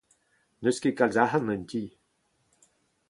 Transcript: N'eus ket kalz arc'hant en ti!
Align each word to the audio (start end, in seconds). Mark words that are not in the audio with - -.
N'eus 0.61 0.77
ket 0.81 0.95
kalz 0.97 1.17
arc'hant 1.23 1.51
en 1.53 1.63
ti! 1.69 1.83